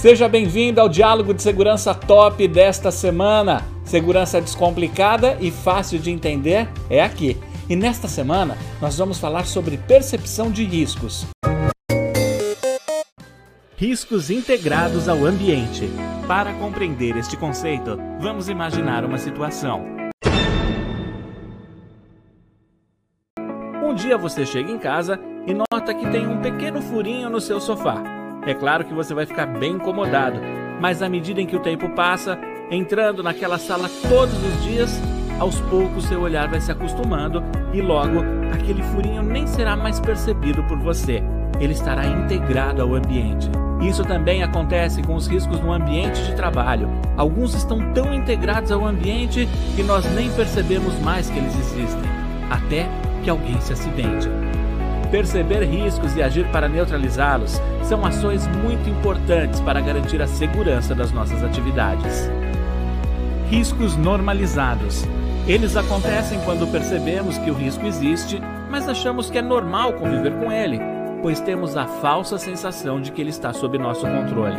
Seja 0.00 0.30
bem-vindo 0.30 0.80
ao 0.80 0.88
Diálogo 0.88 1.34
de 1.34 1.42
Segurança 1.42 1.94
Top 1.94 2.48
desta 2.48 2.90
semana. 2.90 3.62
Segurança 3.84 4.40
descomplicada 4.40 5.36
e 5.38 5.50
fácil 5.50 5.98
de 5.98 6.10
entender 6.10 6.66
é 6.88 7.02
aqui. 7.02 7.36
E 7.68 7.76
nesta 7.76 8.08
semana 8.08 8.56
nós 8.80 8.96
vamos 8.96 9.18
falar 9.18 9.44
sobre 9.44 9.76
percepção 9.76 10.50
de 10.50 10.64
riscos. 10.64 11.26
Riscos 13.76 14.30
integrados 14.30 15.06
ao 15.06 15.26
ambiente. 15.26 15.90
Para 16.26 16.54
compreender 16.54 17.18
este 17.18 17.36
conceito, 17.36 17.98
vamos 18.18 18.48
imaginar 18.48 19.04
uma 19.04 19.18
situação. 19.18 19.84
Um 23.84 23.94
dia 23.94 24.16
você 24.16 24.46
chega 24.46 24.72
em 24.72 24.78
casa 24.78 25.20
e 25.46 25.52
nota 25.52 25.92
que 25.92 26.10
tem 26.10 26.26
um 26.26 26.40
pequeno 26.40 26.80
furinho 26.80 27.28
no 27.28 27.38
seu 27.38 27.60
sofá. 27.60 28.19
É 28.46 28.54
claro 28.54 28.84
que 28.84 28.94
você 28.94 29.12
vai 29.12 29.26
ficar 29.26 29.46
bem 29.46 29.72
incomodado, 29.72 30.40
mas 30.80 31.02
à 31.02 31.08
medida 31.08 31.40
em 31.40 31.46
que 31.46 31.56
o 31.56 31.60
tempo 31.60 31.88
passa, 31.90 32.38
entrando 32.70 33.22
naquela 33.22 33.58
sala 33.58 33.90
todos 34.08 34.34
os 34.34 34.64
dias, 34.64 35.00
aos 35.38 35.60
poucos 35.62 36.04
seu 36.04 36.20
olhar 36.20 36.48
vai 36.48 36.60
se 36.60 36.70
acostumando 36.72 37.42
e 37.72 37.80
logo 37.80 38.20
aquele 38.52 38.82
furinho 38.82 39.22
nem 39.22 39.46
será 39.46 39.76
mais 39.76 40.00
percebido 40.00 40.62
por 40.64 40.78
você. 40.78 41.22
Ele 41.58 41.72
estará 41.74 42.06
integrado 42.06 42.80
ao 42.80 42.94
ambiente. 42.94 43.50
Isso 43.82 44.04
também 44.04 44.42
acontece 44.42 45.02
com 45.02 45.14
os 45.14 45.26
riscos 45.26 45.60
no 45.60 45.72
ambiente 45.72 46.22
de 46.22 46.34
trabalho. 46.34 46.88
Alguns 47.16 47.54
estão 47.54 47.92
tão 47.92 48.12
integrados 48.14 48.70
ao 48.70 48.86
ambiente 48.86 49.48
que 49.76 49.82
nós 49.82 50.04
nem 50.14 50.30
percebemos 50.30 50.98
mais 51.00 51.28
que 51.30 51.38
eles 51.38 51.54
existem, 51.58 52.10
até 52.50 52.86
que 53.22 53.30
alguém 53.30 53.58
se 53.60 53.72
acidente. 53.72 54.28
Perceber 55.10 55.64
riscos 55.64 56.14
e 56.14 56.22
agir 56.22 56.46
para 56.52 56.68
neutralizá-los 56.68 57.60
são 57.82 58.06
ações 58.06 58.46
muito 58.46 58.88
importantes 58.88 59.60
para 59.60 59.80
garantir 59.80 60.22
a 60.22 60.26
segurança 60.26 60.94
das 60.94 61.10
nossas 61.10 61.42
atividades. 61.42 62.30
Riscos 63.48 63.96
normalizados. 63.96 65.04
Eles 65.48 65.76
acontecem 65.76 66.38
quando 66.44 66.70
percebemos 66.70 67.36
que 67.38 67.50
o 67.50 67.54
risco 67.54 67.84
existe, 67.86 68.40
mas 68.70 68.88
achamos 68.88 69.28
que 69.28 69.38
é 69.38 69.42
normal 69.42 69.94
conviver 69.94 70.32
com 70.34 70.52
ele, 70.52 70.78
pois 71.20 71.40
temos 71.40 71.76
a 71.76 71.86
falsa 71.86 72.38
sensação 72.38 73.00
de 73.00 73.10
que 73.10 73.20
ele 73.20 73.30
está 73.30 73.52
sob 73.52 73.76
nosso 73.78 74.06
controle. 74.06 74.58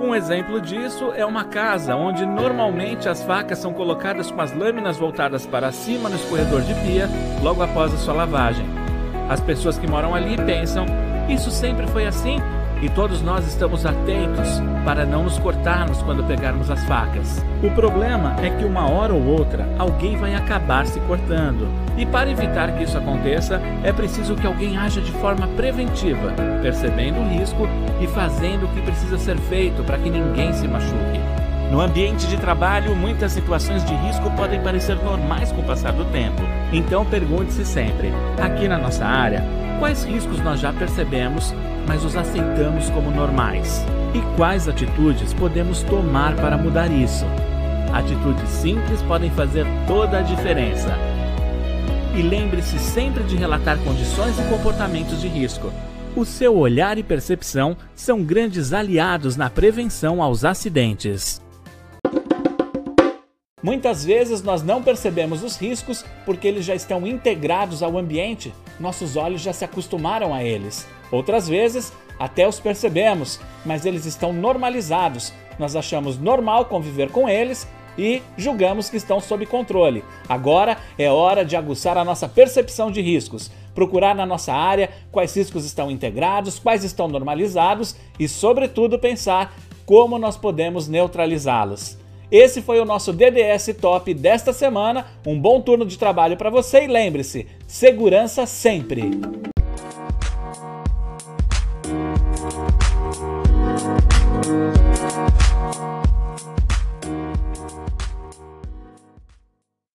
Um 0.00 0.14
exemplo 0.14 0.58
disso 0.58 1.12
é 1.14 1.24
uma 1.24 1.44
casa 1.44 1.94
onde 1.94 2.24
normalmente 2.24 3.10
as 3.10 3.22
facas 3.22 3.58
são 3.58 3.74
colocadas 3.74 4.30
com 4.30 4.40
as 4.40 4.56
lâminas 4.56 4.96
voltadas 4.96 5.44
para 5.44 5.70
cima 5.70 6.08
no 6.08 6.16
escorredor 6.16 6.62
de 6.62 6.74
pia 6.74 7.08
logo 7.42 7.62
após 7.62 7.92
a 7.92 7.96
sua 7.98 8.14
lavagem. 8.14 8.83
As 9.28 9.40
pessoas 9.40 9.78
que 9.78 9.86
moram 9.86 10.14
ali 10.14 10.36
pensam: 10.36 10.86
isso 11.28 11.50
sempre 11.50 11.86
foi 11.88 12.06
assim 12.06 12.38
e 12.84 12.88
todos 12.90 13.22
nós 13.22 13.46
estamos 13.46 13.86
atentos 13.86 14.60
para 14.84 15.06
não 15.06 15.24
nos 15.24 15.38
cortarmos 15.38 16.02
quando 16.02 16.26
pegarmos 16.26 16.70
as 16.70 16.84
facas. 16.84 17.42
O 17.62 17.70
problema 17.70 18.36
é 18.42 18.50
que 18.50 18.64
uma 18.64 18.90
hora 18.90 19.14
ou 19.14 19.24
outra 19.24 19.66
alguém 19.78 20.18
vai 20.18 20.34
acabar 20.34 20.86
se 20.86 21.00
cortando. 21.00 21.66
E 21.96 22.04
para 22.04 22.30
evitar 22.30 22.76
que 22.76 22.84
isso 22.84 22.98
aconteça, 22.98 23.58
é 23.82 23.90
preciso 23.90 24.34
que 24.34 24.46
alguém 24.46 24.76
haja 24.76 25.00
de 25.00 25.12
forma 25.12 25.46
preventiva, 25.56 26.34
percebendo 26.60 27.20
o 27.20 27.28
risco 27.28 27.66
e 28.02 28.06
fazendo 28.08 28.66
o 28.66 28.68
que 28.68 28.82
precisa 28.82 29.16
ser 29.16 29.38
feito 29.38 29.82
para 29.84 29.96
que 29.96 30.10
ninguém 30.10 30.52
se 30.52 30.68
machuque. 30.68 31.43
No 31.70 31.80
ambiente 31.80 32.26
de 32.26 32.36
trabalho, 32.36 32.94
muitas 32.94 33.32
situações 33.32 33.84
de 33.84 33.94
risco 33.94 34.30
podem 34.32 34.60
parecer 34.60 34.96
normais 34.96 35.50
com 35.50 35.60
o 35.60 35.64
passar 35.64 35.92
do 35.92 36.04
tempo. 36.06 36.42
Então 36.72 37.04
pergunte-se 37.04 37.64
sempre: 37.64 38.12
aqui 38.40 38.68
na 38.68 38.78
nossa 38.78 39.04
área, 39.04 39.42
quais 39.78 40.04
riscos 40.04 40.40
nós 40.40 40.60
já 40.60 40.72
percebemos, 40.72 41.54
mas 41.86 42.04
os 42.04 42.16
aceitamos 42.16 42.88
como 42.90 43.10
normais? 43.10 43.84
E 44.14 44.20
quais 44.36 44.68
atitudes 44.68 45.34
podemos 45.34 45.82
tomar 45.82 46.36
para 46.36 46.56
mudar 46.56 46.90
isso? 46.90 47.24
Atitudes 47.92 48.48
simples 48.48 49.02
podem 49.02 49.30
fazer 49.30 49.66
toda 49.86 50.18
a 50.18 50.22
diferença. 50.22 50.96
E 52.16 52.22
lembre-se 52.22 52.78
sempre 52.78 53.24
de 53.24 53.36
relatar 53.36 53.78
condições 53.78 54.38
e 54.38 54.42
comportamentos 54.44 55.20
de 55.20 55.26
risco. 55.26 55.72
O 56.16 56.24
seu 56.24 56.56
olhar 56.56 56.96
e 56.96 57.02
percepção 57.02 57.76
são 57.94 58.22
grandes 58.22 58.72
aliados 58.72 59.36
na 59.36 59.50
prevenção 59.50 60.22
aos 60.22 60.44
acidentes. 60.44 61.42
Muitas 63.64 64.04
vezes 64.04 64.42
nós 64.42 64.62
não 64.62 64.82
percebemos 64.82 65.42
os 65.42 65.56
riscos 65.56 66.04
porque 66.26 66.46
eles 66.46 66.66
já 66.66 66.74
estão 66.74 67.06
integrados 67.06 67.82
ao 67.82 67.96
ambiente, 67.96 68.52
nossos 68.78 69.16
olhos 69.16 69.40
já 69.40 69.54
se 69.54 69.64
acostumaram 69.64 70.34
a 70.34 70.44
eles. 70.44 70.86
Outras 71.10 71.48
vezes, 71.48 71.90
até 72.18 72.46
os 72.46 72.60
percebemos, 72.60 73.40
mas 73.64 73.86
eles 73.86 74.04
estão 74.04 74.34
normalizados. 74.34 75.32
Nós 75.58 75.74
achamos 75.74 76.18
normal 76.18 76.66
conviver 76.66 77.10
com 77.10 77.26
eles 77.26 77.66
e 77.96 78.20
julgamos 78.36 78.90
que 78.90 78.98
estão 78.98 79.18
sob 79.18 79.46
controle. 79.46 80.04
Agora 80.28 80.76
é 80.98 81.10
hora 81.10 81.42
de 81.42 81.56
aguçar 81.56 81.96
a 81.96 82.04
nossa 82.04 82.28
percepção 82.28 82.90
de 82.90 83.00
riscos, 83.00 83.50
procurar 83.74 84.14
na 84.14 84.26
nossa 84.26 84.52
área 84.52 84.90
quais 85.10 85.34
riscos 85.34 85.64
estão 85.64 85.90
integrados, 85.90 86.58
quais 86.58 86.84
estão 86.84 87.08
normalizados 87.08 87.96
e, 88.18 88.28
sobretudo, 88.28 88.98
pensar 88.98 89.54
como 89.86 90.18
nós 90.18 90.36
podemos 90.36 90.86
neutralizá-los. 90.86 92.03
Esse 92.30 92.62
foi 92.62 92.80
o 92.80 92.84
nosso 92.84 93.12
DDS 93.12 93.76
Top 93.80 94.12
desta 94.12 94.52
semana. 94.52 95.06
Um 95.26 95.38
bom 95.38 95.60
turno 95.60 95.86
de 95.86 95.98
trabalho 95.98 96.36
para 96.36 96.50
você 96.50 96.84
e 96.84 96.88
lembre-se, 96.88 97.46
segurança 97.66 98.46
sempre. 98.46 99.10